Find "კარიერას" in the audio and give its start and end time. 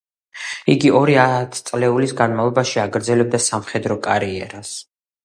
4.09-4.73